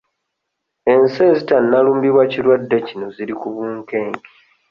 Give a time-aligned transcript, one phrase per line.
[0.93, 4.29] Ensi ezitannalumbibwa kirwadde kino ziri ku bunkenke.